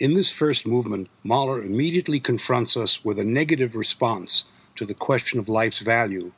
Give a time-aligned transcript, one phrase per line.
[0.00, 4.44] In this first movement, Mahler immediately confronts us with a negative response
[4.76, 6.30] to the question of life's value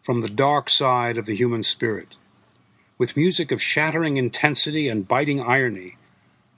[0.00, 2.14] from the dark side of the human spirit.
[2.98, 5.96] With music of shattering intensity and biting irony,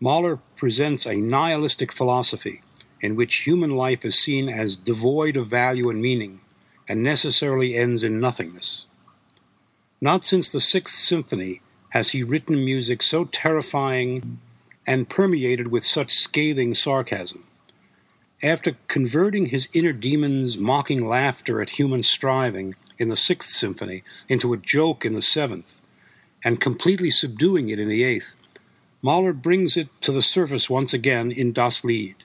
[0.01, 2.61] Mahler presents a nihilistic philosophy
[3.01, 6.41] in which human life is seen as devoid of value and meaning
[6.87, 8.85] and necessarily ends in nothingness.
[9.99, 14.41] Not since the Sixth Symphony has he written music so terrifying
[14.87, 17.47] and permeated with such scathing sarcasm.
[18.43, 24.53] After converting his inner demon's mocking laughter at human striving in the Sixth Symphony into
[24.53, 25.81] a joke in the Seventh,
[26.45, 28.35] and completely subduing it in the Eighth,
[29.01, 32.17] Mahler brings it to the surface once again in Das Lied.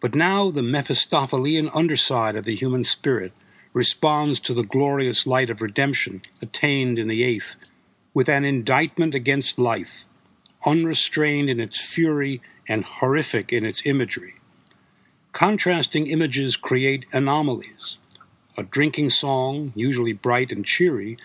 [0.00, 3.32] But now the Mephistophelian underside of the human spirit
[3.72, 7.56] responds to the glorious light of redemption attained in the Eighth
[8.12, 10.04] with an indictment against life
[10.64, 14.34] unrestrained in its fury and horrific in its imagery.
[15.32, 17.98] Contrasting images create anomalies.
[18.56, 21.18] A drinking song, usually bright and cheery,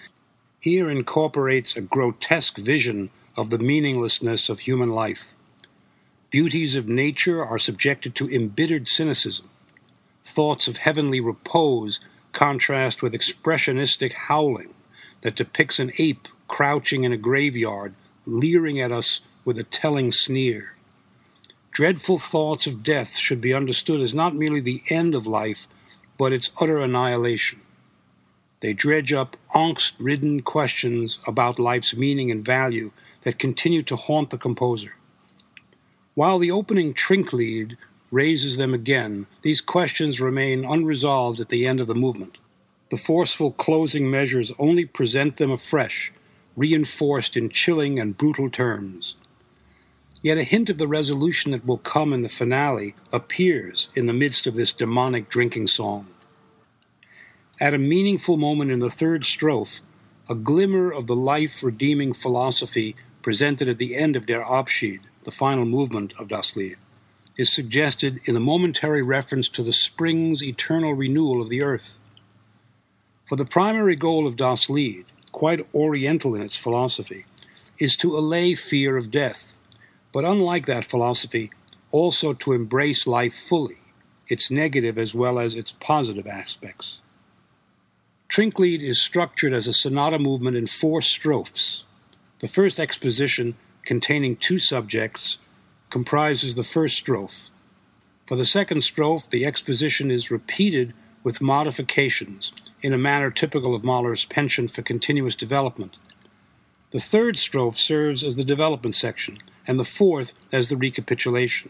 [0.60, 5.28] here incorporates a grotesque vision of the meaninglessness of human life.
[6.30, 9.50] Beauties of nature are subjected to embittered cynicism.
[10.24, 12.00] Thoughts of heavenly repose
[12.34, 14.74] contrast with expressionistic howling
[15.22, 17.94] that depicts an ape crouching in a graveyard,
[18.26, 20.76] leering at us with a telling sneer.
[21.72, 25.68] Dreadful thoughts of death should be understood as not merely the end of life,
[26.20, 27.60] but its utter annihilation.
[28.60, 32.92] They dredge up angst ridden questions about life's meaning and value
[33.24, 34.94] that continue to haunt the composer.
[36.14, 37.76] While the opening Trinklied
[38.12, 42.38] raises them again, these questions remain unresolved at the end of the movement.
[42.92, 46.12] The forceful closing measures only present them afresh,
[46.56, 49.16] reinforced in chilling and brutal terms.
[50.22, 54.14] Yet a hint of the resolution that will come in the finale appears in the
[54.14, 56.08] midst of this demonic drinking song.
[57.60, 59.82] At a meaningful moment in the third strophe,
[60.30, 65.32] a glimmer of the life redeeming philosophy presented at the end of Der Abschied, the
[65.32, 66.78] final movement of Das Lied,
[67.38, 71.98] is suggested in the momentary reference to the spring's eternal renewal of the earth.
[73.26, 77.26] For the primary goal of Das Lied, quite oriental in its philosophy,
[77.78, 79.49] is to allay fear of death
[80.12, 81.52] but unlike that philosophy,
[81.92, 83.80] also to embrace life fully,
[84.28, 87.00] its negative as well as its positive aspects.
[88.30, 91.84] Trinklied is structured as a sonata movement in four strophes.
[92.40, 95.40] The first exposition, containing two subjects,
[95.90, 97.50] comprises the first strophe.
[98.26, 100.94] For the second strophe, the exposition is repeated
[101.24, 105.98] with modifications in a manner typical of Mahler's penchant for continuous development.
[106.92, 111.70] The third strophe serves as the development section, and the fourth as the recapitulation.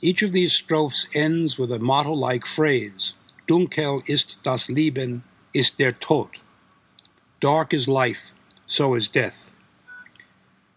[0.00, 3.14] Each of these strophes ends with a motto like phrase
[3.48, 6.28] Dunkel ist das Leben, ist der Tod.
[7.40, 8.30] Dark is life,
[8.66, 9.50] so is death.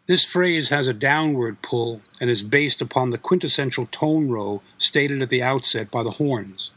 [0.08, 5.22] This phrase has a downward pull and is based upon the quintessential tone row stated
[5.22, 6.72] at the outset by the horns.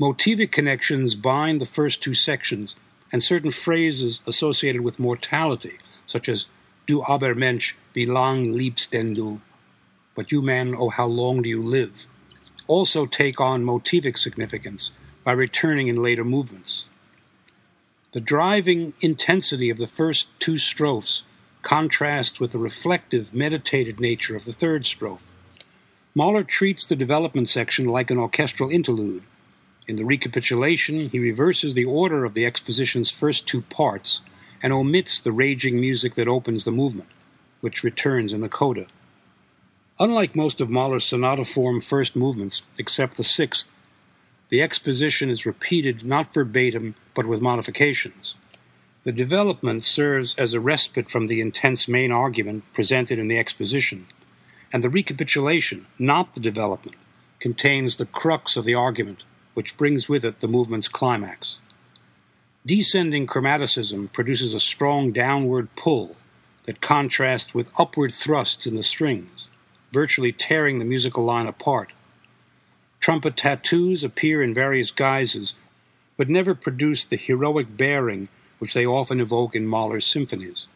[0.00, 2.74] Motivic connections bind the first two sections,
[3.12, 6.46] and certain phrases associated with mortality, such as
[6.86, 9.40] Du aber Mensch, wie lang lebst denn du?
[10.14, 12.06] But you men, oh how long do you live?
[12.66, 14.92] Also take on motivic significance
[15.24, 16.86] by returning in later movements.
[18.12, 21.22] The driving intensity of the first two strophes
[21.62, 25.32] contrasts with the reflective, meditated nature of the third strophe.
[26.14, 29.22] Mahler treats the development section like an orchestral interlude.
[29.88, 34.20] In the recapitulation, he reverses the order of the exposition's first two parts
[34.62, 37.08] and omits the raging music that opens the movement,
[37.62, 38.86] which returns in the coda.
[39.98, 43.70] Unlike most of Mahler's sonata form first movements, except the sixth,
[44.48, 48.34] the exposition is repeated not verbatim but with modifications.
[49.04, 54.06] The development serves as a respite from the intense main argument presented in the exposition,
[54.72, 56.96] and the recapitulation, not the development,
[57.38, 59.24] contains the crux of the argument,
[59.54, 61.58] which brings with it the movement's climax.
[62.66, 66.16] Descending chromaticism produces a strong downward pull
[66.64, 69.48] that contrasts with upward thrusts in the strings,
[69.92, 71.92] virtually tearing the musical line apart.
[73.00, 75.54] Trumpet tattoos appear in various guises,
[76.16, 78.28] but never produce the heroic bearing
[78.58, 80.68] which they often evoke in Mahler's symphonies.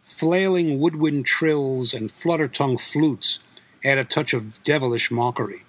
[0.00, 3.40] Flailing woodwind trills and flutter tongue flutes
[3.84, 5.64] add a touch of devilish mockery.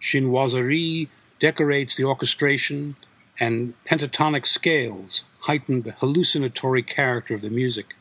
[0.00, 1.08] Chinoiserie
[1.38, 2.96] decorates the orchestration,
[3.38, 7.94] and pentatonic scales heighten the hallucinatory character of the music.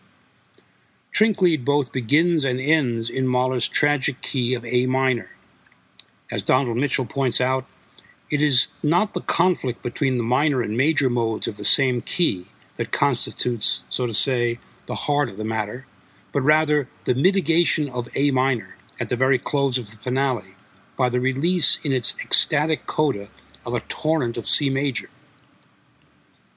[1.15, 5.29] Trinklied both begins and ends in Mahler's tragic key of A minor.
[6.29, 7.65] As Donald Mitchell points out,
[8.29, 12.47] it is not the conflict between the minor and major modes of the same key
[12.75, 15.85] that constitutes, so to say, the heart of the matter,
[16.33, 20.55] but rather the mitigation of A minor at the very close of the finale
[20.97, 23.29] by the release in its ecstatic coda
[23.65, 25.09] of a torrent of C major.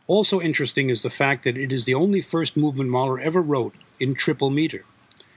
[0.09, 3.75] Also interesting is the fact that it is the only first movement Mahler ever wrote
[4.01, 4.85] in triple meter.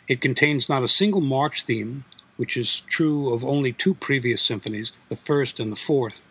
[0.08, 2.06] It contains not a single march theme,
[2.38, 6.26] which is true of only two previous symphonies, the first and the fourth.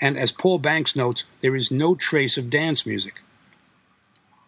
[0.00, 3.22] And as Paul Banks notes, there is no trace of dance music.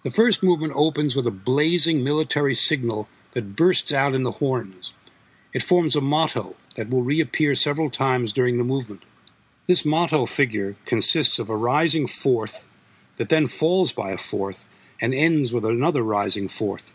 [0.05, 4.95] The first movement opens with a blazing military signal that bursts out in the horns.
[5.53, 9.03] It forms a motto that will reappear several times during the movement.
[9.67, 12.69] This motto figure consists of a rising fourth
[13.17, 14.69] that then falls by a fourth
[15.01, 16.95] and ends with another rising fourth,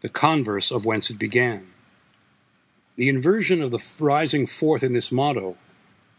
[0.00, 1.66] the converse of whence it began.
[2.96, 5.56] The inversion of the rising fourth in this motto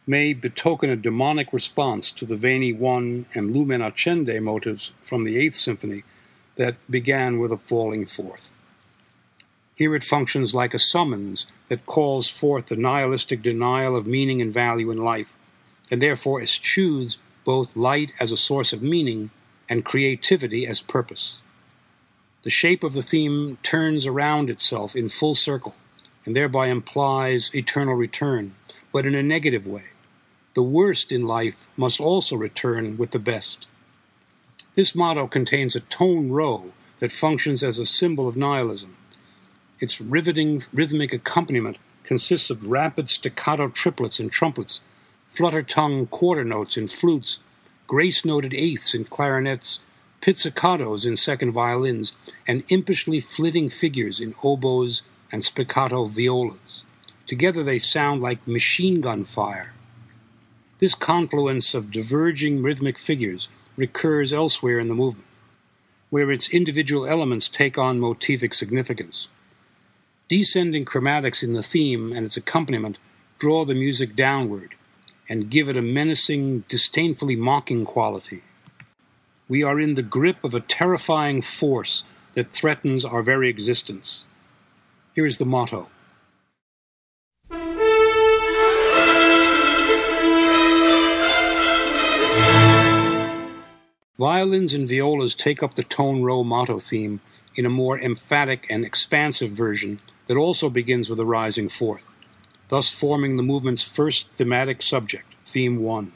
[0.06, 5.38] may betoken a demonic response to the Veni One and Lumen Accende motives from the
[5.38, 6.04] Eighth Symphony
[6.56, 8.54] that began with a falling fourth.
[9.76, 14.54] Here it functions like a summons that calls forth the nihilistic denial of meaning and
[14.54, 15.34] value in life,
[15.90, 19.32] and therefore eschews both light as a source of meaning
[19.70, 21.38] and creativity as purpose.
[22.44, 25.76] The shape of the theme turns around itself in full circle
[26.26, 28.56] and thereby implies eternal return,
[28.92, 29.86] but in a negative way.
[30.54, 33.66] The worst in life must also return with the best.
[34.76, 38.96] This motto contains a tone row that functions as a symbol of nihilism.
[39.80, 44.82] Its riveting rhythmic accompaniment consists of rapid staccato triplets and trumpets,
[45.28, 47.40] flutter tongue quarter notes in flutes,
[47.88, 49.80] grace noted eighths in clarinets,
[50.22, 52.14] pizzicatos in second violins,
[52.48, 55.02] and impishly flitting figures in oboes
[55.32, 56.84] and spiccato violas.
[57.28, 59.74] Together they sound like machine gun fire.
[60.80, 65.28] This confluence of diverging rhythmic figures recurs elsewhere in the movement,
[66.10, 69.28] where its individual elements take on motivic significance.
[70.28, 72.98] Descending chromatics in the theme and its accompaniment
[73.40, 74.76] draw the music downward
[75.30, 78.44] and give it a menacing, disdainfully mocking quality.
[79.48, 82.04] We are in the grip of a terrifying force
[82.34, 84.24] that threatens our very existence.
[85.14, 85.90] Here is the motto
[94.20, 97.20] Violins and violas take up the tone row motto theme
[97.56, 102.13] in a more emphatic and expansive version that also begins with a rising fourth,
[102.70, 106.12] thus forming the movement's first thematic subject, theme 1.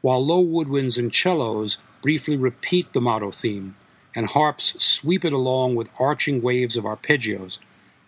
[0.00, 3.76] While low woodwinds and cellos briefly repeat the motto theme,
[4.14, 7.58] and harps sweep it along with arching waves of arpeggios,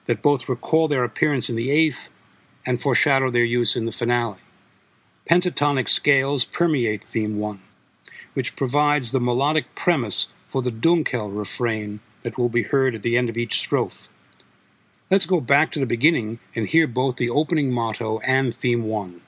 [0.06, 2.10] that both recall their appearance in the eighth
[2.66, 4.38] and foreshadow their use in the finale.
[5.28, 7.62] Pentatonic scales permeate theme one,
[8.34, 13.16] which provides the melodic premise for the Dunkel refrain that will be heard at the
[13.16, 14.08] end of each strophe.
[15.14, 19.20] Let's go back to the beginning and hear both the opening motto and theme one.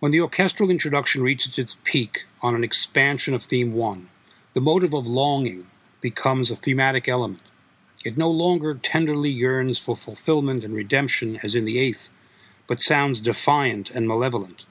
[0.00, 4.08] When the orchestral introduction reaches its peak on an expansion of theme one,
[4.54, 5.68] the motive of longing
[6.02, 7.40] becomes a thematic element.
[8.04, 12.10] It no longer tenderly yearns for fulfillment and redemption as in the eighth,
[12.66, 14.66] but sounds defiant and malevolent.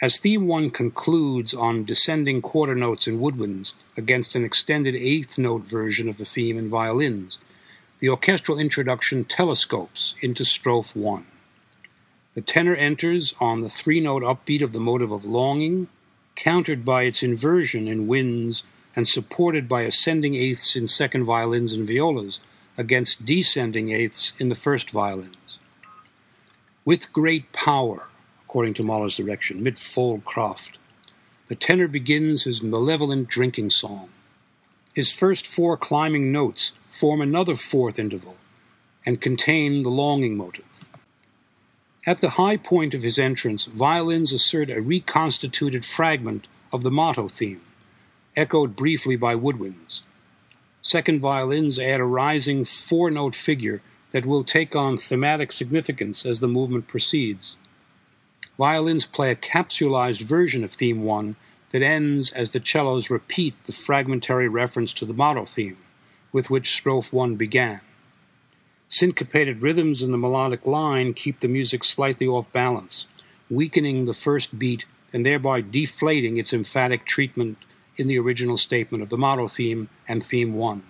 [0.00, 5.62] As theme one concludes on descending quarter notes in woodwinds against an extended eighth note
[5.62, 7.38] version of the theme in violins,
[7.98, 11.26] the orchestral introduction telescopes into strophe 1.
[12.34, 15.88] The tenor enters on the three note upbeat of the motive of longing,
[16.38, 18.62] countered by its inversion in winds
[18.94, 22.38] and supported by ascending eighths in second violins and violas
[22.78, 25.58] against descending eighths in the first violins.
[26.84, 28.06] With great power,
[28.44, 30.78] according to Mahler's direction, mit voll Kraft,
[31.48, 34.08] the tenor begins his malevolent drinking song.
[34.94, 38.36] His first four climbing notes form another fourth interval
[39.04, 40.67] and contain the longing motive.
[42.08, 47.28] At the high point of his entrance, violins assert a reconstituted fragment of the motto
[47.28, 47.60] theme,
[48.34, 50.00] echoed briefly by woodwinds.
[50.80, 56.40] Second violins add a rising four note figure that will take on thematic significance as
[56.40, 57.56] the movement proceeds.
[58.56, 61.36] violins play a capsulized version of theme 1
[61.72, 65.76] that ends as the cellos repeat the fragmentary reference to the motto theme
[66.32, 67.82] with which strophe 1 began.
[68.90, 73.06] Syncopated rhythms in the melodic line keep the music slightly off balance,
[73.50, 77.58] weakening the first beat and thereby deflating its emphatic treatment
[77.98, 80.82] in the original statement of the motto theme and theme 1.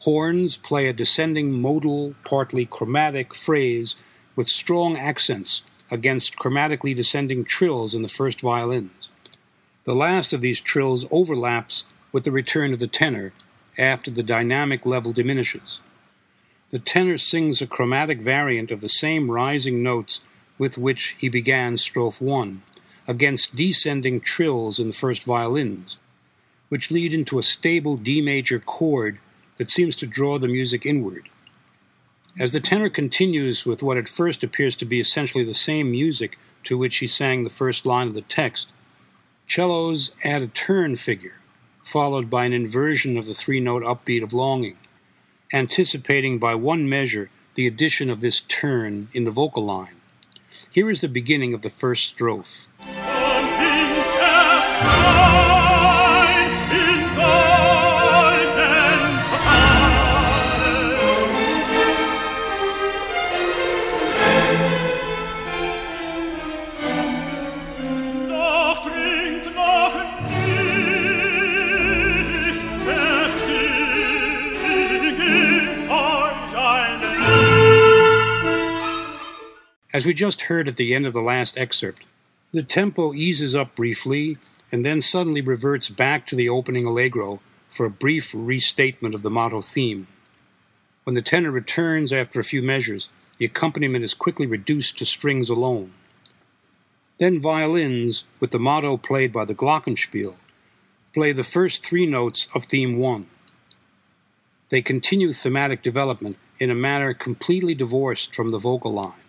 [0.00, 3.96] Horns play a descending modal, partly chromatic phrase
[4.34, 9.10] with strong accents against chromatically descending trills in the first violins.
[9.84, 13.32] The last of these trills overlaps with the return of the tenor
[13.76, 15.80] after the dynamic level diminishes.
[16.70, 20.20] The tenor sings a chromatic variant of the same rising notes
[20.58, 22.62] with which he began strophe 1,
[23.06, 25.98] against descending trills in the first violins,
[26.68, 29.18] which lead into a stable D major chord
[29.58, 31.28] that seems to draw the music inward.
[32.36, 36.36] As the tenor continues with what at first appears to be essentially the same music
[36.64, 38.68] to which he sang the first line of the text,
[39.46, 41.36] cellos add a turn figure,
[41.84, 44.76] followed by an inversion of the three note upbeat of longing,
[45.52, 49.96] anticipating by one measure the addition of this turn in the vocal line.
[50.70, 52.66] Here is the beginning of the first strophe.
[80.06, 82.04] As we just heard at the end of the last excerpt,
[82.52, 84.38] the tempo eases up briefly
[84.70, 89.30] and then suddenly reverts back to the opening allegro for a brief restatement of the
[89.32, 90.06] motto theme.
[91.02, 93.08] When the tenor returns after a few measures,
[93.38, 95.90] the accompaniment is quickly reduced to strings alone.
[97.18, 100.36] Then violins, with the motto played by the glockenspiel,
[101.14, 103.26] play the first three notes of theme one.
[104.68, 109.25] They continue thematic development in a manner completely divorced from the vocal line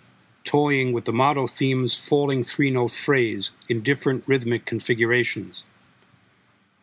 [0.47, 5.65] toying with the motto theme's falling three note phrase in different rhythmic configurations.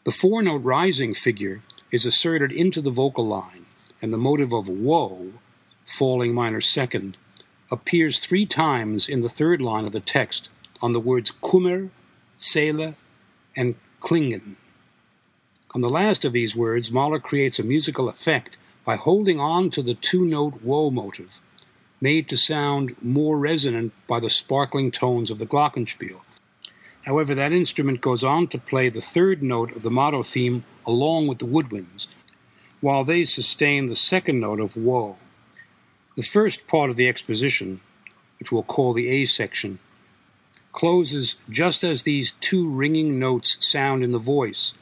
[0.04, 3.64] The four note rising figure is asserted into the vocal line,
[4.02, 5.32] and the motive of woe,
[5.86, 7.16] falling minor second,
[7.70, 10.50] appears three times in the third line of the text
[10.82, 11.88] on the words Kummer,
[12.36, 12.96] Seele,
[13.56, 14.56] and Klingen.
[15.74, 19.82] On the last of these words, Mahler creates a musical effect by holding on to
[19.82, 21.40] the two note woe motive
[22.00, 26.20] made to sound more resonant by the sparkling tones of the glockenspiel.
[27.04, 31.26] However, that instrument goes on to play the third note of the motto theme along
[31.26, 32.06] with the woodwinds,
[32.80, 35.18] while they sustain the second note of woe.
[36.16, 37.80] The first part of the exposition,
[38.38, 39.78] which we'll call the A section,
[40.72, 44.74] closes just as these two ringing notes sound in the voice,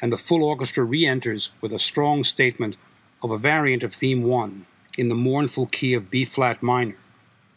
[0.00, 2.76] and the full orchestra re enters with a strong statement
[3.22, 4.66] of a variant of theme 1
[4.98, 6.96] in the mournful key of B flat minor,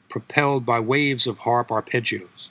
[0.07, 2.49] propelled by waves of harp arpeggios.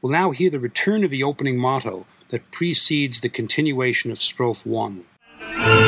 [0.00, 4.64] We'll now hear the return of the opening motto that precedes the continuation of strophe
[4.64, 5.87] 1.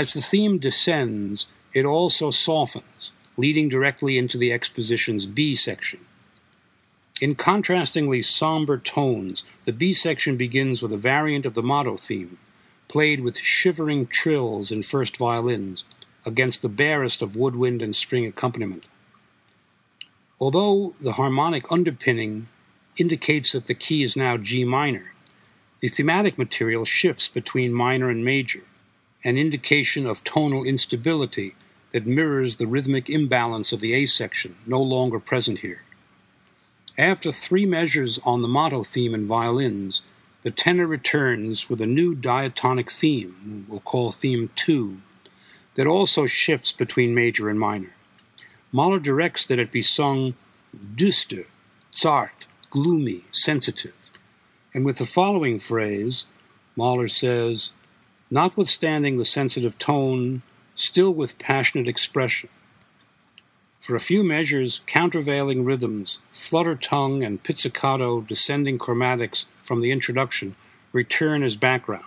[0.00, 6.00] As the theme descends, it also softens, leading directly into the exposition's B section.
[7.20, 12.38] In contrastingly somber tones, the B section begins with a variant of the motto theme,
[12.88, 15.84] played with shivering trills and first violins,
[16.24, 18.84] against the barest of woodwind and string accompaniment.
[20.40, 22.48] Although the harmonic underpinning
[22.96, 25.12] indicates that the key is now G minor,
[25.80, 28.62] the thematic material shifts between minor and major,
[29.24, 31.54] an indication of tonal instability
[31.92, 35.82] that mirrors the rhythmic imbalance of the A section, no longer present here.
[36.96, 40.02] After three measures on the motto theme in violins,
[40.42, 45.00] the tenor returns with a new diatonic theme, we'll call theme 2,
[45.74, 47.94] that also shifts between major and minor.
[48.72, 50.34] Mahler directs that it be sung
[50.94, 51.46] düster,
[51.92, 53.94] zart, gloomy, sensitive.
[54.72, 56.26] And with the following phrase,
[56.76, 57.72] Mahler says,
[58.30, 60.42] notwithstanding the sensitive tone,
[60.74, 62.48] still with passionate expression.
[63.80, 70.54] For a few measures, countervailing rhythms, flutter tongue, and pizzicato descending chromatics from the introduction
[70.92, 72.04] return as background,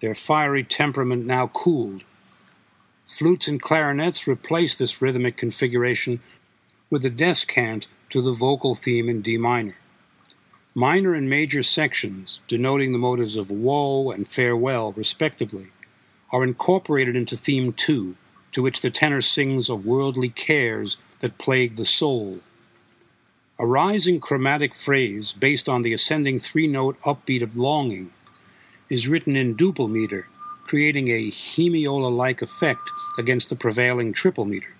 [0.00, 2.04] their fiery temperament now cooled.
[3.06, 6.20] Flutes and clarinets replace this rhythmic configuration
[6.90, 9.76] with a descant to the vocal theme in D minor.
[10.78, 15.72] Minor and major sections, denoting the motives of woe and farewell, respectively,
[16.30, 18.14] are incorporated into theme 2,
[18.52, 22.38] to which the tenor sings of worldly cares that plague the soul.
[23.58, 28.12] A rising chromatic phrase based on the ascending three note upbeat of longing
[28.88, 30.28] is written in duple meter,
[30.62, 34.76] creating a hemiola like effect against the prevailing triple meter.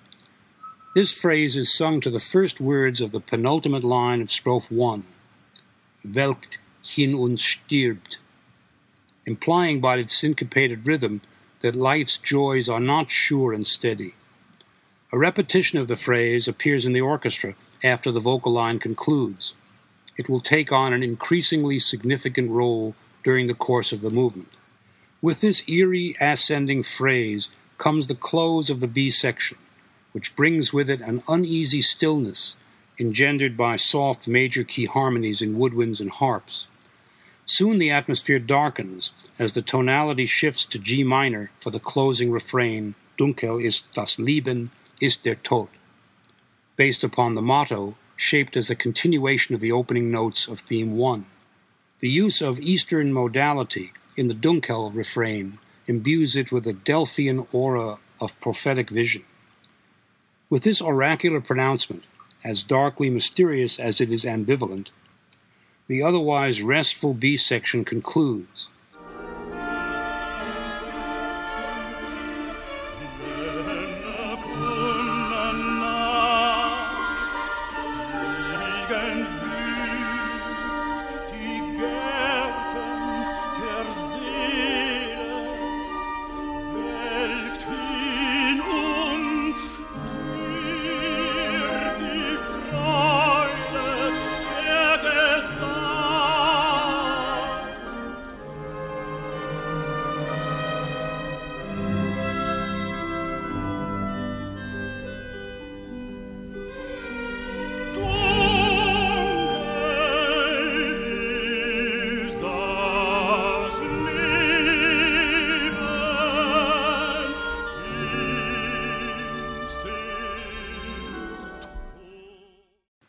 [0.94, 5.02] This phrase is sung to the first words of the penultimate line of strophe 1,
[6.04, 8.18] Welkt hin und stirbt,
[9.26, 11.20] implying by its syncopated rhythm
[11.60, 14.14] that life's joys are not sure and steady.
[15.12, 19.54] A repetition of the phrase appears in the orchestra after the vocal line concludes.
[20.16, 24.56] It will take on an increasingly significant role during the course of the movement.
[25.20, 29.58] With this eerie ascending phrase comes the close of the B section,
[30.12, 32.54] which brings with it an uneasy stillness
[32.98, 36.66] engendered by soft major key harmonies in woodwinds and harps.
[37.46, 42.94] Soon the atmosphere darkens as the tonality shifts to G minor for the closing refrain,
[43.16, 45.68] Dunkel ist das Leben, ist der Tod
[46.78, 51.26] based upon the motto shaped as a continuation of the opening notes of theme 1.
[51.98, 57.98] The use of Eastern modality in the Dunkel refrain imbues it with a Delphian aura
[58.20, 59.24] of prophetic vision.
[60.48, 62.04] With this oracular pronouncement,
[62.44, 64.88] as darkly mysterious as it is ambivalent,
[65.86, 68.68] the otherwise restful B section concludes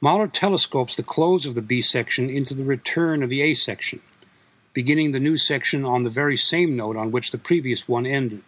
[0.10, 4.02] Mahler telescopes the close of the B section into the return of the A section,
[4.74, 8.42] beginning the new section on the very same note on which the previous one ended.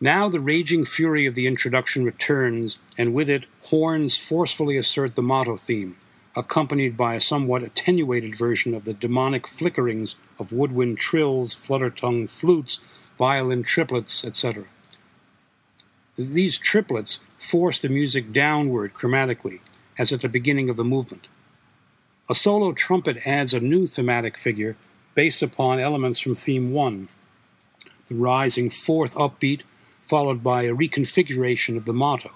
[0.00, 5.22] Now the raging fury of the introduction returns, and with it, horns forcefully assert the
[5.22, 5.96] motto theme,
[6.34, 12.26] accompanied by a somewhat attenuated version of the demonic flickerings of woodwind trills, flutter tongue
[12.26, 12.80] flutes,
[13.16, 14.64] violin triplets, etc.
[16.18, 19.60] These triplets force the music downward chromatically,
[19.98, 21.28] as at the beginning of the movement.
[22.28, 24.76] A solo trumpet adds a new thematic figure
[25.14, 27.08] based upon elements from theme 1,
[28.08, 29.62] the rising fourth upbeat,
[30.02, 32.30] followed by a reconfiguration of the motto,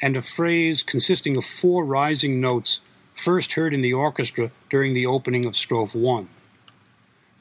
[0.00, 2.80] and a phrase consisting of four rising notes
[3.14, 6.28] first heard in the orchestra during the opening of strophe 1.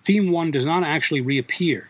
[0.03, 1.89] Theme 1 does not actually reappear,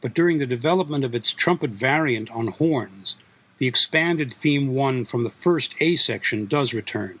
[0.00, 3.16] but during the development of its trumpet variant on horns,
[3.58, 7.18] the expanded theme 1 from the first A section does return.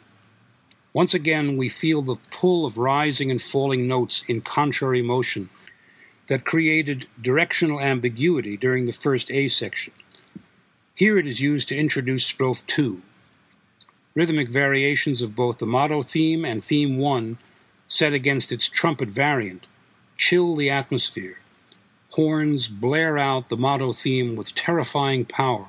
[0.92, 5.50] Once again, we feel the pull of rising and falling notes in contrary motion
[6.28, 9.92] that created directional ambiguity during the first A section.
[10.94, 13.02] Here it is used to introduce strophe 2.
[14.14, 17.38] Rhythmic variations of both the motto theme and theme 1,
[17.88, 19.66] set against its trumpet variant,
[20.16, 21.38] chill the atmosphere.
[22.10, 25.68] Horns blare out the motto theme with terrifying power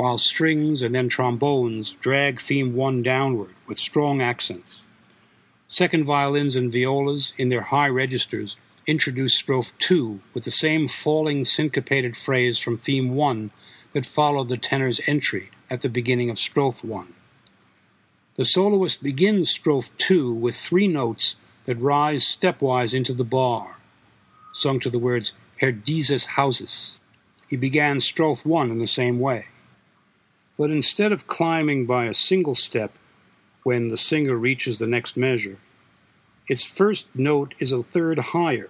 [0.00, 4.82] while strings and then trombones drag theme 1 downward with strong accents.
[5.68, 11.44] Second violins and violas, in their high registers, introduce strophe 2 with the same falling
[11.44, 13.50] syncopated phrase from theme 1
[13.92, 17.12] that followed the tenor's entry at the beginning of strophe 1.
[18.36, 23.76] The soloist begins strophe 2 with three notes that rise stepwise into the bar,
[24.54, 26.92] sung to the words Herr dieses Hauses.
[27.50, 29.49] He began strophe 1 in the same way.
[30.60, 32.92] But instead of climbing by a single step
[33.62, 35.56] when the singer reaches the next measure,
[36.48, 38.68] its first note is a third higher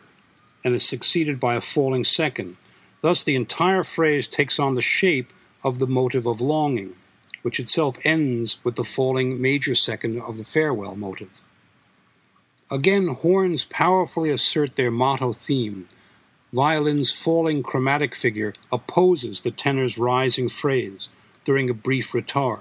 [0.63, 2.59] and is succeeded by a falling second.
[3.01, 5.33] Thus, the entire phrase takes on the shape
[5.65, 6.95] of the motive of longing,
[7.43, 11.41] which itself ends with the falling major second of the farewell motive.
[12.71, 15.89] Again, horns powerfully assert their motto theme.
[16.53, 21.09] Violin's falling chromatic figure opposes the tenor's rising phrase
[21.45, 22.61] during a brief retard.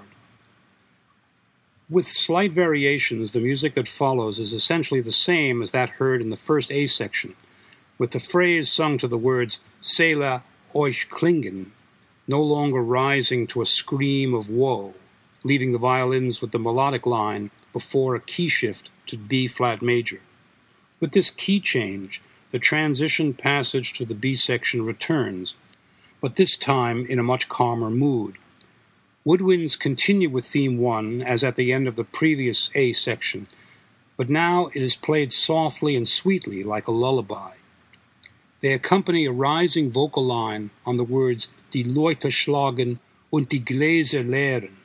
[1.88, 6.30] With slight variations, the music that follows is essentially the same as that heard in
[6.30, 7.34] the first A section,
[7.98, 11.72] with the phrase sung to the words Seele euch klingen,
[12.28, 14.94] no longer rising to a scream of woe,
[15.42, 20.20] leaving the violins with the melodic line before a key shift to B flat major.
[21.00, 25.56] With this key change, the transition passage to the B section returns,
[26.20, 28.36] but this time in a much calmer mood,
[29.26, 33.48] Woodwinds continue with theme 1 as at the end of the previous A section,
[34.16, 37.56] but now it is played softly and sweetly like a lullaby.
[38.62, 42.98] They accompany a rising vocal line on the words Die Leute schlagen
[43.30, 44.76] und die Gläser leeren,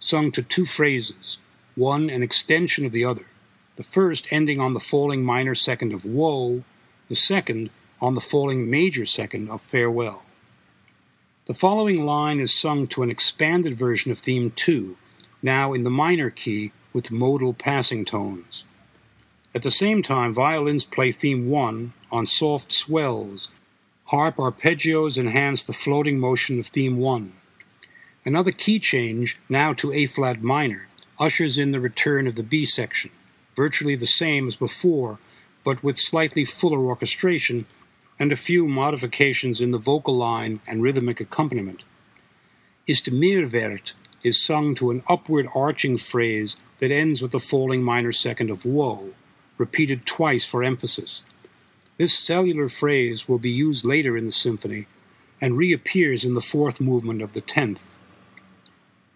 [0.00, 1.38] sung to two phrases,
[1.76, 3.26] one an extension of the other,
[3.76, 6.64] the first ending on the falling minor second of Woe,
[7.08, 7.70] the second
[8.02, 10.25] on the falling major second of Farewell.
[11.46, 14.96] The following line is sung to an expanded version of theme 2,
[15.42, 18.64] now in the minor key with modal passing tones.
[19.54, 23.48] At the same time, violins play theme 1 on soft swells.
[24.06, 27.32] Harp arpeggios enhance the floating motion of theme 1.
[28.24, 32.66] Another key change, now to A flat minor, ushers in the return of the B
[32.66, 33.12] section,
[33.54, 35.20] virtually the same as before,
[35.62, 37.66] but with slightly fuller orchestration
[38.18, 41.82] and a few modifications in the vocal line and rhythmic accompaniment.
[42.86, 47.82] Ist mehr wert is sung to an upward arching phrase that ends with the falling
[47.82, 49.10] minor second of woe,
[49.58, 51.22] repeated twice for emphasis.
[51.98, 54.86] This cellular phrase will be used later in the symphony
[55.40, 57.98] and reappears in the fourth movement of the tenth.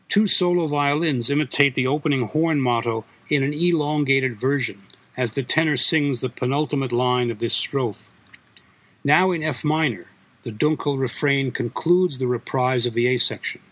[0.08, 4.82] Two solo violins imitate the opening horn motto in an elongated version
[5.16, 8.09] as the tenor sings the penultimate line of this strophe.
[9.02, 10.06] Now in F minor,
[10.42, 13.62] the Dunkel refrain concludes the reprise of the A section,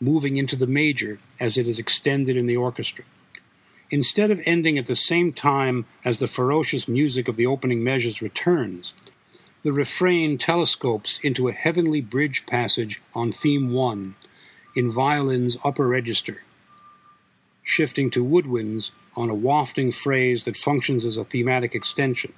[0.00, 3.04] moving into the major as it is extended in the orchestra.
[3.90, 8.22] Instead of ending at the same time as the ferocious music of the opening measures
[8.22, 8.94] returns,
[9.64, 14.14] the refrain telescopes into a heavenly bridge passage on theme 1
[14.74, 16.42] in violin's upper register,
[17.62, 22.32] shifting to woodwinds on a wafting phrase that functions as a thematic extension.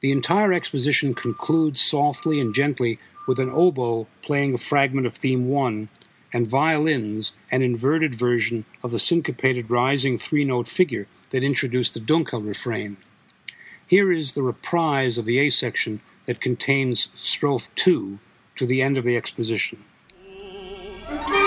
[0.00, 5.48] The entire exposition concludes softly and gently with an oboe playing a fragment of theme
[5.48, 5.88] 1
[6.32, 12.00] and violins an inverted version of the syncopated rising three note figure that introduced the
[12.00, 12.96] Dunkel refrain.
[13.86, 18.18] Here is the reprise of the A section that contains strophe 2
[18.56, 19.82] to the end of the exposition.
[20.22, 21.37] Mm.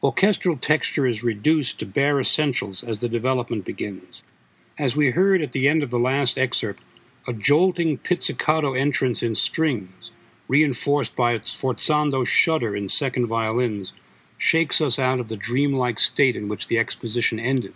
[0.00, 4.22] Orchestral texture is reduced to bare essentials as the development begins.
[4.78, 6.84] As we heard at the end of the last excerpt,
[7.26, 10.12] a jolting pizzicato entrance in strings,
[10.46, 13.92] reinforced by its forzando shudder in second violins,
[14.36, 17.74] shakes us out of the dreamlike state in which the exposition ended,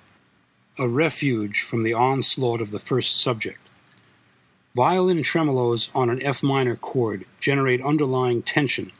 [0.78, 3.58] a refuge from the onslaught of the first subject.
[4.76, 8.92] Violin tremolos on an F minor chord generate underlying tension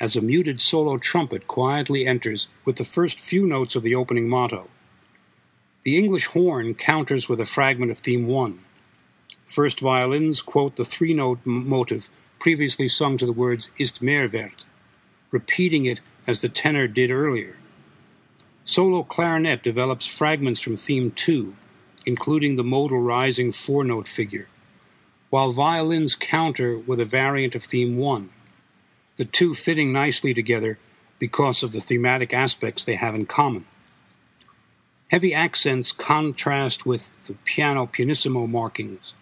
[0.00, 4.28] as a muted solo trumpet quietly enters with the first few notes of the opening
[4.28, 4.68] motto.
[5.82, 8.58] The English horn counters with a fragment of theme 1.
[9.46, 14.64] First violins quote the three note motive previously sung to the words Ist mehr wert,
[15.30, 17.56] repeating it as the tenor did earlier.
[18.64, 21.54] Solo clarinet develops fragments from theme 2,
[22.06, 24.48] including the modal rising four note figure
[25.34, 28.30] while violins counter with a variant of theme 1,
[29.16, 30.78] the two fitting nicely together
[31.18, 33.64] because of the thematic aspects they have in common.
[35.10, 39.14] Heavy accents contrast with the piano pianissimo markings.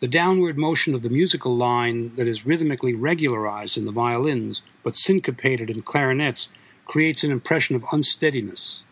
[0.00, 4.96] The downward motion of the musical line that is rhythmically regularized in the violins but
[4.96, 6.48] syncopated in clarinets
[6.86, 8.82] creates an impression of unsteadiness.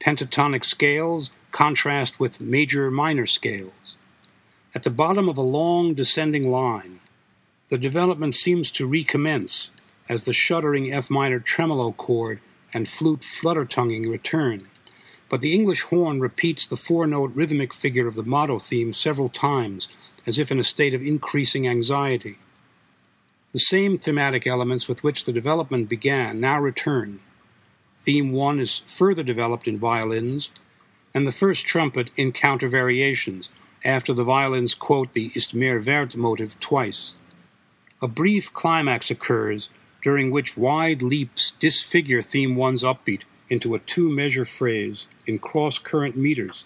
[0.00, 3.96] Pentatonic scales contrast with major minor scales.
[4.74, 7.00] At the bottom of a long descending line,
[7.70, 9.70] the development seems to recommence
[10.08, 12.40] as the shuddering F minor tremolo chord
[12.74, 14.66] and flute flutter tonguing return.
[15.28, 19.28] But the English horn repeats the four note rhythmic figure of the motto theme several
[19.28, 19.86] times,
[20.26, 22.38] as if in a state of increasing anxiety.
[23.52, 27.20] The same thematic elements with which the development began now return.
[28.00, 30.50] Theme 1 is further developed in violins,
[31.14, 33.48] and the first trumpet in counter variations,
[33.84, 37.14] after the violins quote the Ist mehr wert motive twice.
[38.02, 39.68] A brief climax occurs
[40.02, 45.78] during which wide leaps disfigure theme one's upbeat into a two measure phrase in cross
[45.78, 46.64] current meters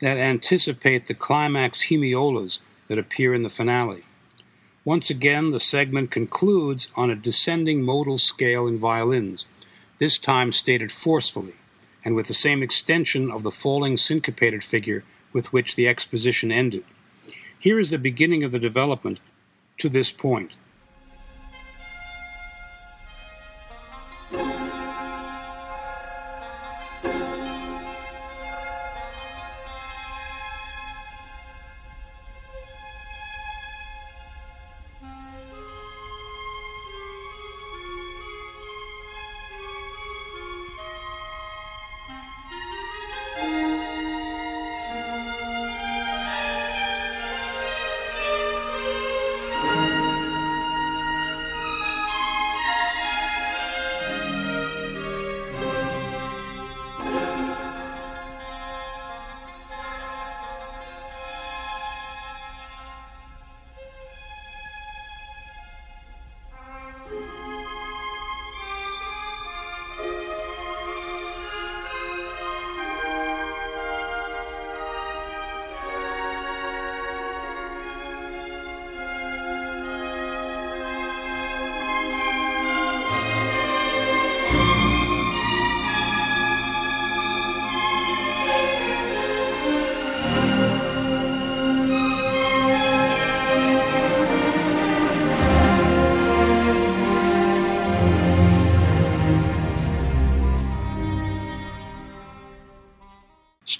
[0.00, 2.58] that anticipate the climax hemiolas
[2.88, 4.02] that appear in the finale.
[4.84, 9.46] Once again, the segment concludes on a descending modal scale in violins,
[9.98, 11.54] this time stated forcefully,
[12.04, 16.84] and with the same extension of the falling syncopated figure with which the exposition ended.
[17.60, 19.20] Here is the beginning of the development
[19.78, 20.50] to this point.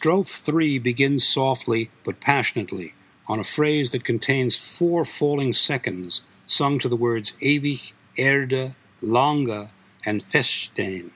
[0.04, 2.92] Strophe 3 begins softly but passionately
[3.26, 9.70] on a phrase that contains four falling seconds sung to the words ewig, Erde, lange,
[10.04, 11.08] and feststehen,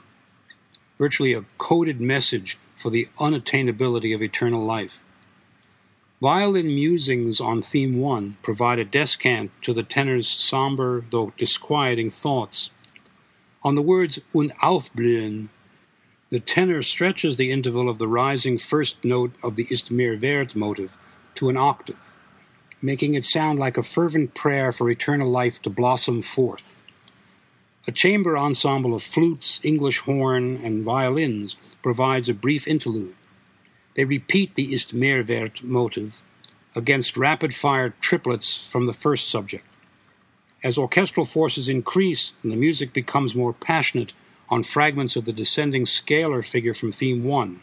[0.96, 5.02] virtually a coded message for the unattainability of eternal life.
[6.22, 12.70] Violin musings on theme 1 provide a descant to the tenor's somber though disquieting thoughts.
[13.62, 15.50] On the words und aufblühen
[16.30, 20.54] the tenor stretches the interval of the rising first note of the Ist mehr wert
[20.54, 20.96] motive
[21.34, 22.14] to an octave,
[22.82, 26.82] making it sound like a fervent prayer for eternal life to blossom forth.
[27.86, 33.14] A chamber ensemble of flutes, English horn, and violins provides a brief interlude.
[33.94, 36.20] They repeat the Ist mehr wert motive
[36.76, 39.64] against rapid fire triplets from the first subject.
[40.62, 44.12] As orchestral forces increase and the music becomes more passionate,
[44.50, 47.60] on fragments of the descending scalar figure from theme 1.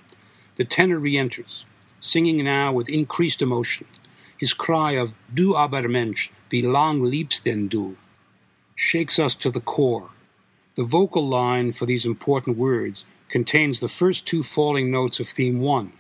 [0.56, 1.66] The tenor re enters,
[2.00, 3.88] singing now with increased emotion.
[4.38, 7.98] His cry of Du aber Mensch, wie lang lebst denn du?
[8.76, 10.10] shakes us to the core.
[10.76, 15.60] The vocal line for these important words contains the first two falling notes of theme
[15.60, 15.94] 1,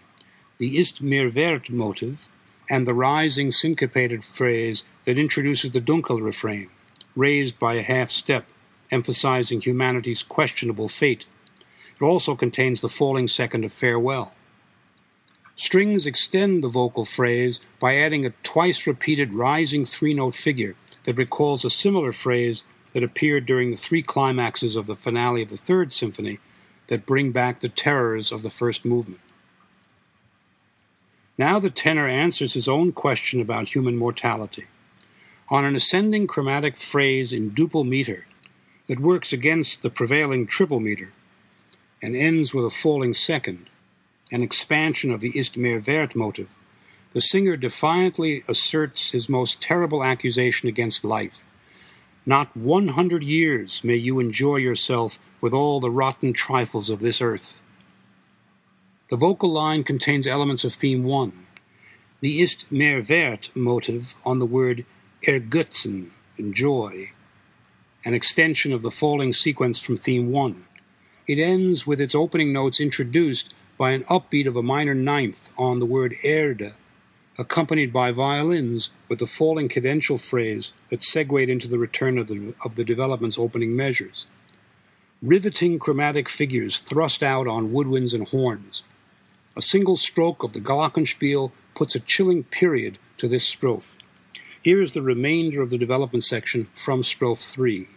[0.57, 2.27] the Ist mehr wert motive,
[2.69, 6.69] and the rising syncopated phrase that introduces the Dunkel refrain,
[7.15, 8.45] raised by a half step,
[8.91, 11.25] emphasizing humanity's questionable fate.
[11.99, 14.33] It also contains the falling second of farewell.
[15.55, 21.17] Strings extend the vocal phrase by adding a twice repeated rising three note figure that
[21.17, 25.57] recalls a similar phrase that appeared during the three climaxes of the finale of the
[25.57, 26.39] Third Symphony
[26.87, 29.21] that bring back the terrors of the first movement.
[31.37, 34.65] Now the tenor answers his own question about human mortality.
[35.49, 38.25] On an ascending chromatic phrase in duple meter
[38.87, 41.11] that works against the prevailing triple meter
[42.01, 43.69] and ends with a falling second,
[44.31, 46.57] an expansion of the Ist mehr wert motive,
[47.13, 51.43] the singer defiantly asserts his most terrible accusation against life.
[52.25, 57.21] Not one hundred years may you enjoy yourself with all the rotten trifles of this
[57.21, 57.61] earth.
[59.09, 61.31] The vocal line contains elements of theme 1.
[62.21, 64.85] The Ist mehr wert motive on the word
[65.27, 67.11] ergötzen, enjoy,
[68.05, 70.63] an extension of the falling sequence from theme 1.
[71.27, 75.79] It ends with its opening notes introduced by an upbeat of a minor ninth on
[75.79, 76.73] the word Erde,
[77.39, 82.53] accompanied by violins with the falling cadential phrase that segued into the return of the,
[82.63, 84.27] of the development's opening measures.
[85.21, 88.83] Riveting chromatic figures thrust out on woodwinds and horns.
[89.57, 93.97] A single stroke of the Glockenspiel puts a chilling period to this strophe.
[94.61, 97.87] Here is the remainder of the development section from strophe 3.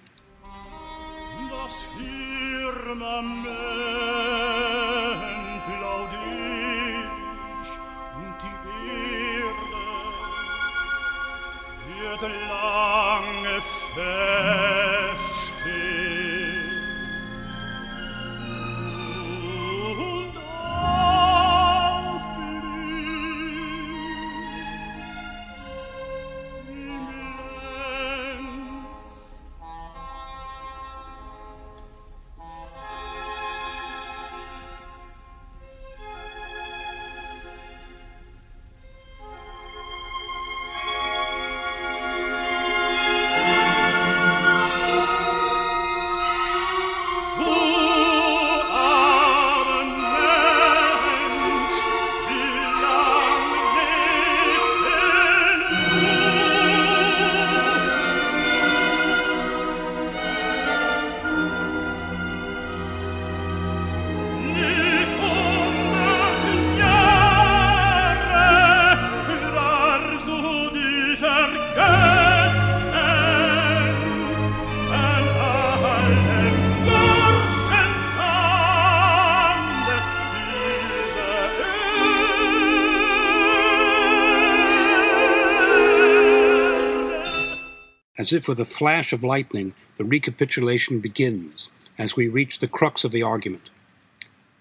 [88.29, 93.03] As if with a flash of lightning, the recapitulation begins as we reach the crux
[93.03, 93.71] of the argument.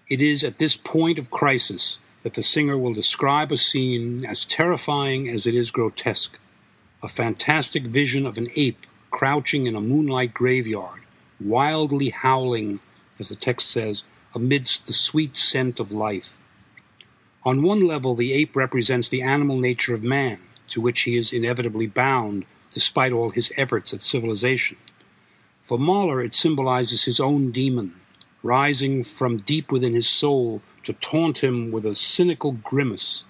[0.08, 4.46] It is at this point of crisis that the singer will describe a scene as
[4.46, 6.38] terrifying as it is grotesque
[7.02, 11.02] a fantastic vision of an ape crouching in a moonlight graveyard,
[11.38, 12.80] wildly howling,
[13.18, 14.02] as the text says,
[14.34, 16.38] amidst the sweet scent of life.
[17.44, 21.34] On one level, the ape represents the animal nature of man, to which he is
[21.34, 24.76] inevitably bound despite all his efforts at civilization.
[25.62, 28.00] For Mahler, it symbolizes his own demon,
[28.42, 33.24] rising from deep within his soul to taunt him with a cynical grimace.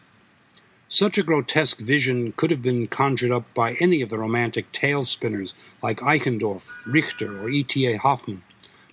[0.89, 5.05] Such a grotesque vision could have been conjured up by any of the romantic tale
[5.05, 7.99] spinners like Eichendorff, Richter, or E.T.A.
[7.99, 8.43] Hoffmann,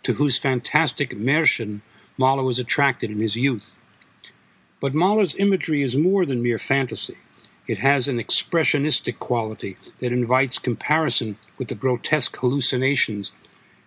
[0.03, 1.81] to whose fantastic Märchen
[2.17, 3.75] Mahler was attracted in his youth.
[4.79, 7.17] But Mahler's imagery is more than mere fantasy.
[7.67, 13.31] It has an expressionistic quality that invites comparison with the grotesque hallucinations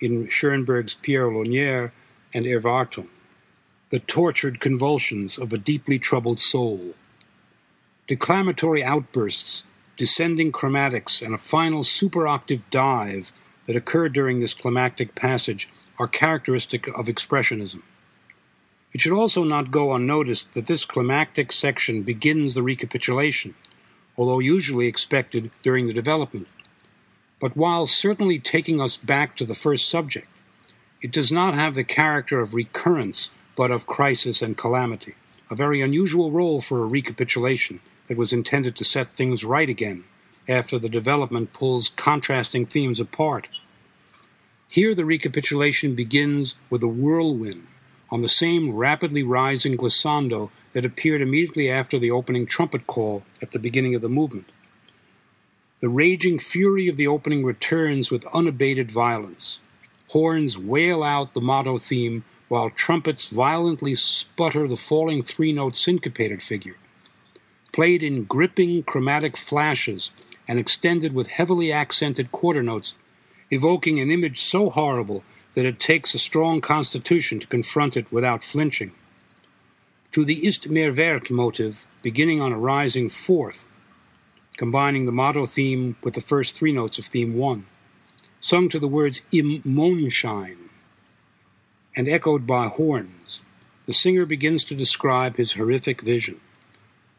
[0.01, 1.93] in Schoenberg's Pierrot Lunaire
[2.35, 3.07] and Erwartung,
[3.91, 6.95] the tortured convulsions of a deeply troubled soul.
[8.09, 9.63] Declamatory outbursts,
[9.97, 13.33] descending chromatics, and a final superoctave dive
[13.67, 15.69] that occur during this climactic passage
[16.01, 17.83] are characteristic of Expressionism.
[18.93, 23.55] It should also not go unnoticed that this climactic section begins the recapitulation
[24.19, 26.49] although usually expected during the development.
[27.41, 30.27] But while certainly taking us back to the first subject,
[31.01, 35.15] it does not have the character of recurrence but of crisis and calamity,
[35.49, 40.05] a very unusual role for a recapitulation that was intended to set things right again
[40.49, 43.49] after the development pulls contrasting themes apart.
[44.67, 47.67] Here the recapitulation begins with a whirlwind
[48.11, 53.53] on the same rapidly rising glissando that appeared immediately after the opening trumpet call at
[53.53, 54.51] the beginning of the movement.
[55.81, 59.61] The raging fury of the opening returns with unabated violence.
[60.09, 66.43] Horns wail out the motto theme while trumpets violently sputter the falling three note syncopated
[66.43, 66.77] figure.
[67.73, 70.11] Played in gripping chromatic flashes
[70.49, 72.95] and extended with heavily accented quarter notes,
[73.51, 75.23] evoking an image so horrible
[75.55, 78.93] that it takes a strong constitution to confront it without flinching.
[80.13, 83.77] To the Ist mehr wert motive, beginning on a rising fourth,
[84.57, 87.67] combining the motto theme with the first three notes of theme one,
[88.41, 90.71] sung to the words Im Mondschein,
[91.95, 93.43] and echoed by horns,
[93.85, 96.41] the singer begins to describe his horrific vision.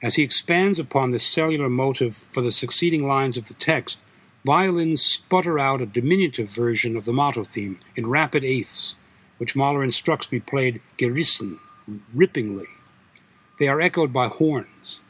[0.01, 3.99] As he expands upon this cellular motive for the succeeding lines of the text,
[4.43, 8.95] violins sputter out a diminutive version of the motto theme in rapid eighths,
[9.37, 11.59] which Mahler instructs be played gerissen,
[12.15, 12.78] rippingly.
[13.59, 15.01] They are echoed by horns.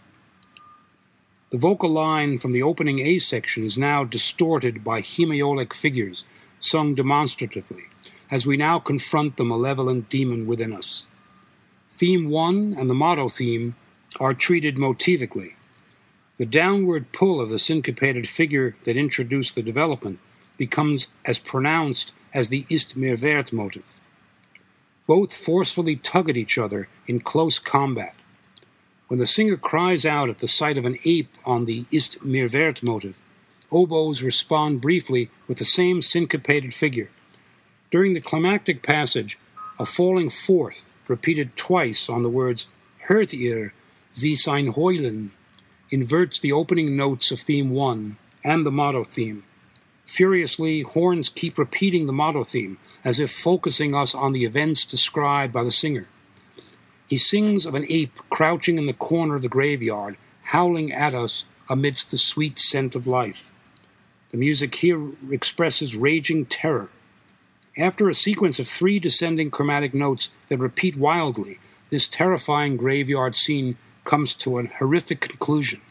[1.51, 6.25] The vocal line from the opening A section is now distorted by hemiolic figures,
[6.59, 7.83] sung demonstratively,
[8.31, 11.05] as we now confront the malevolent demon within us.
[11.89, 13.75] Theme 1 and the motto theme
[14.19, 15.53] are treated motivically.
[16.37, 20.19] The downward pull of the syncopated figure that introduced the development
[20.57, 23.99] becomes as pronounced as the Ist mehr wert motive.
[25.05, 28.15] Both forcefully tug at each other in close combat.
[29.09, 32.47] When the singer cries out at the sight of an ape on the Ist mehr
[32.47, 33.17] wert motive,
[33.71, 37.09] oboes respond briefly with the same syncopated figure.
[37.89, 39.39] During the climactic passage,
[39.79, 42.67] a falling fourth, repeated twice on the words
[43.07, 43.73] Hört ihr,
[44.15, 45.31] wie sein Heulen,
[45.89, 49.43] inverts the opening notes of theme 1 and the motto theme.
[50.05, 55.51] Furiously, horns keep repeating the motto theme as if focusing us on the events described
[55.51, 56.05] by the singer.
[57.09, 61.45] He sings of an ape crouching in the corner of the graveyard, howling at us
[61.67, 63.51] amidst the sweet scent of life.
[64.29, 66.91] The music here expresses raging terror.
[67.75, 71.57] After a sequence of three descending chromatic notes that repeat wildly,
[71.89, 75.81] this terrifying graveyard scene comes to a horrific conclusion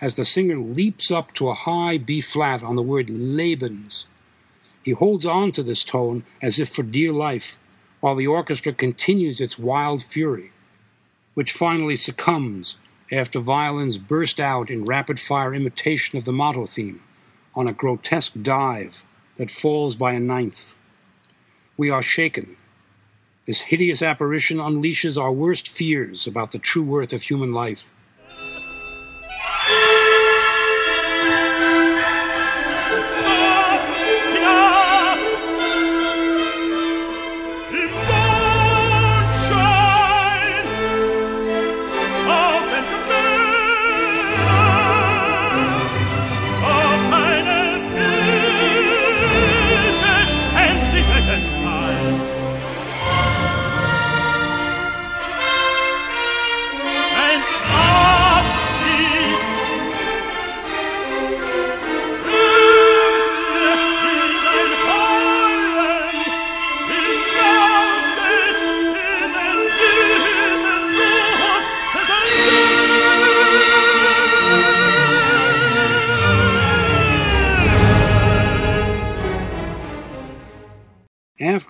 [0.00, 4.06] as the singer leaps up to a high B flat on the word Lebens.
[4.84, 7.58] He holds on to this tone as if for dear life,
[7.98, 10.52] while the orchestra continues its wild fury
[11.38, 12.78] which finally succumbs
[13.12, 17.00] after violins burst out in rapid fire imitation of the motto theme
[17.54, 19.04] on a grotesque dive
[19.36, 20.76] that falls by a ninth.
[21.76, 22.56] We are shaken.
[23.46, 27.88] This hideous apparition unleashes our worst fears about the true worth of human life.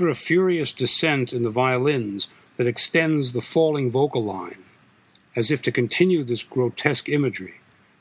[0.09, 4.65] A furious descent in the violins that extends the falling vocal line,
[5.37, 7.55] as if to continue this grotesque imagery,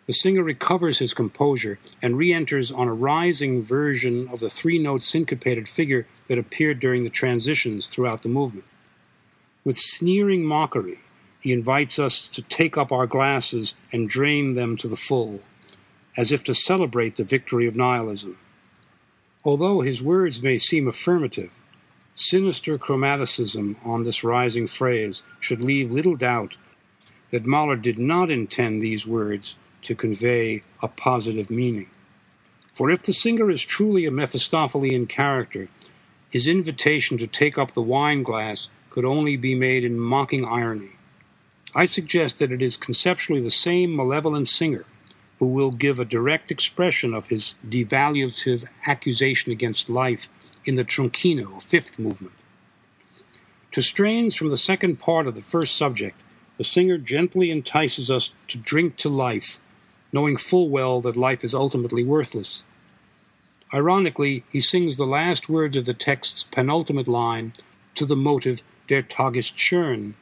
[0.07, 4.79] the singer recovers his composure and re enters on a rising version of the three
[4.79, 8.65] note syncopated figure that appeared during the transitions throughout the movement.
[9.65, 10.99] With sneering mockery,
[11.41, 15.41] he invites us to take up our glasses and drain them to the full,
[16.15, 18.37] as if to celebrate the victory of nihilism.
[19.43, 21.51] Although his words may seem affirmative,
[22.19, 26.57] sinister chromaticism on this rising phrase should leave little doubt
[27.29, 31.87] that Mahler did not intend these words to convey a positive meaning.
[32.73, 35.69] For if the singer is truly a Mephistophelian character,
[36.31, 40.97] his invitation to take up the wine glass could only be made in mocking irony.
[41.75, 44.85] I suggest that it is conceptually the same malevolent singer
[45.37, 50.29] who will give a direct expression of his devaluative accusation against life
[50.67, 52.33] in the Trunkene, fifth movement.
[53.71, 56.23] To strains from the second part of the first subject,
[56.57, 59.59] the singer gently entices us to drink to life,
[60.11, 62.63] knowing full well that life is ultimately worthless.
[63.73, 67.53] Ironically, he sings the last words of the text's penultimate line
[67.95, 70.13] to the motive Der Tag ist schön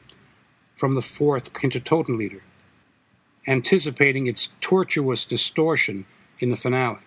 [0.74, 2.40] from the fourth Kindertotenlieder,
[3.46, 6.04] anticipating its tortuous distortion
[6.40, 7.05] in the finale.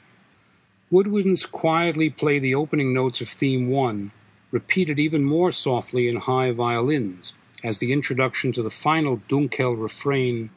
[0.91, 4.09] Woodwinds quietly play the opening notes of Theme 1,
[4.49, 10.49] repeated even more softly in high violins, as the introduction to the final Dunkel refrain.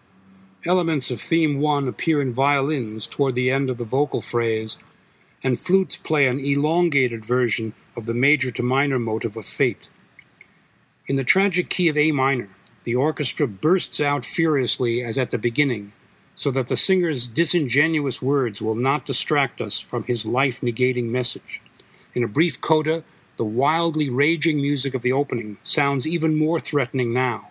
[0.65, 4.79] Elements of Theme 1 appear in violins toward the end of the vocal phrase,
[5.43, 9.91] and flutes play an elongated version of the major to minor motive of Fate.
[11.09, 12.49] In the tragic key of A minor,
[12.85, 15.93] the orchestra bursts out furiously as at the beginning,
[16.35, 21.61] so that the singer's disingenuous words will not distract us from his life negating message.
[22.15, 23.05] In a brief coda,
[23.37, 27.49] the wildly raging music of the opening sounds even more threatening now.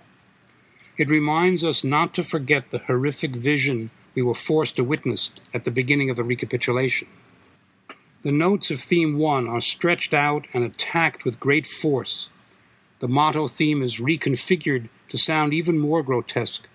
[0.98, 5.64] It reminds us not to forget the horrific vision we were forced to witness at
[5.64, 7.08] the beginning of the recapitulation.
[8.22, 12.30] The notes of theme one are stretched out and attacked with great force.
[13.00, 16.68] The motto theme is reconfigured to sound even more grotesque.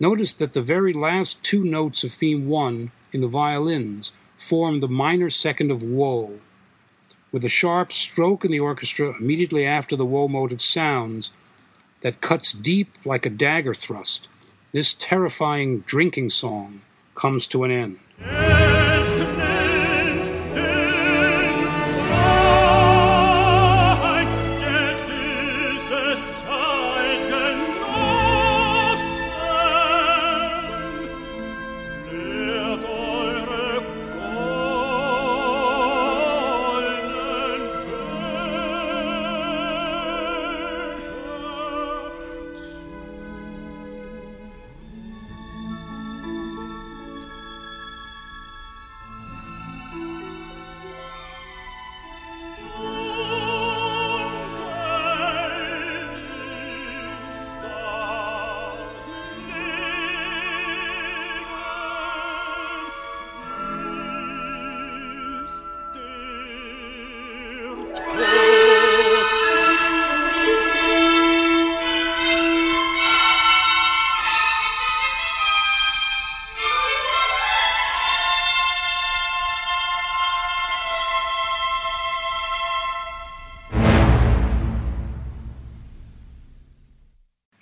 [0.00, 4.88] Notice that the very last two notes of theme one in the violins form the
[4.88, 6.38] minor second of woe.
[7.32, 11.32] With a sharp stroke in the orchestra immediately after the woe motive sounds
[12.02, 14.28] that cuts deep like a dagger thrust,
[14.72, 16.82] this terrifying drinking song
[17.16, 18.97] comes to an end.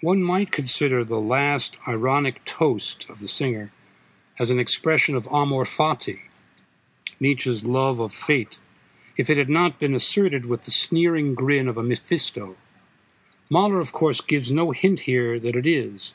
[0.06, 3.72] One might consider the last ironic toast of the singer
[4.38, 6.20] as an expression of amor fati,
[7.18, 8.60] Nietzsche's love of fate,
[9.16, 12.54] if it had not been asserted with the sneering grin of a Mephisto.
[13.50, 16.14] Mahler, of course, gives no hint here that it is,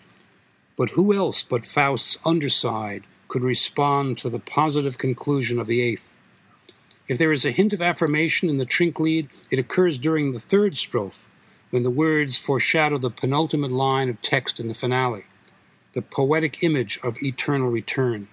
[0.78, 6.16] but who else but Faust's underside could respond to the positive conclusion of the eighth?
[7.10, 10.76] If there is a hint of affirmation in the Trinklied, it occurs during the third
[10.76, 11.28] strophe,
[11.72, 15.26] when the words foreshadow the penultimate line of text in the finale,
[15.94, 18.28] the poetic image of eternal return.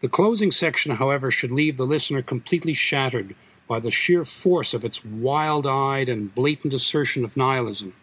[0.00, 3.34] The closing section, however, should leave the listener completely shattered
[3.66, 7.94] by the sheer force of its wild eyed and blatant assertion of nihilism.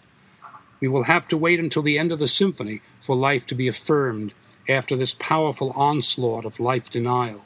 [0.82, 3.68] We will have to wait until the end of the symphony for life to be
[3.68, 4.34] affirmed
[4.68, 7.44] after this powerful onslaught of life denial.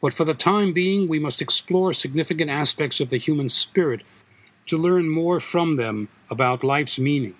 [0.00, 4.02] But for the time being, we must explore significant aspects of the human spirit
[4.68, 7.34] to learn more from them about life's meaning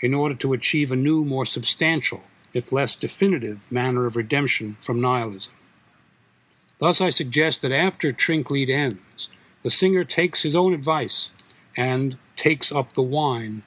[0.00, 2.22] in order to achieve a new, more substantial,
[2.52, 5.52] if less definitive, manner of redemption from nihilism.
[6.78, 9.28] Thus, I suggest that after Trinklied ends,
[9.62, 11.30] the singer takes his own advice
[11.76, 13.62] and takes up the wine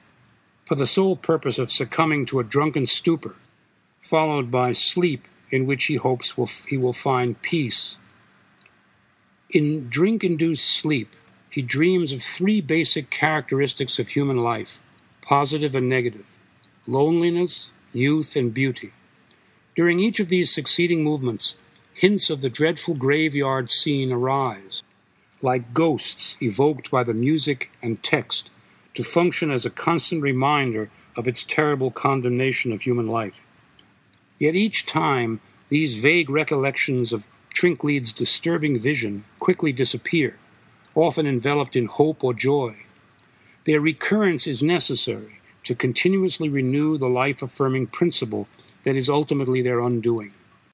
[0.64, 3.34] for the sole purpose of succumbing to a drunken stupor,
[4.00, 7.96] followed by sleep in which he hopes will, he will find peace.
[9.50, 11.16] In drink induced sleep,
[11.58, 14.80] he dreams of three basic characteristics of human life
[15.22, 16.24] positive and negative
[16.86, 18.92] loneliness, youth, and beauty.
[19.74, 21.56] During each of these succeeding movements,
[21.92, 24.84] hints of the dreadful graveyard scene arise,
[25.42, 28.50] like ghosts evoked by the music and text,
[28.94, 33.44] to function as a constant reminder of its terrible condemnation of human life.
[34.38, 35.40] Yet each time,
[35.70, 40.38] these vague recollections of Trinklied's disturbing vision quickly disappear
[40.98, 42.76] often enveloped in hope or joy.
[43.64, 48.48] Their recurrence is necessary to continuously renew the life affirming principle
[48.84, 50.32] that is ultimately their undoing.